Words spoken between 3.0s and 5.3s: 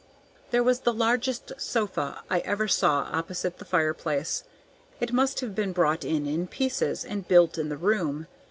opposite the fireplace; it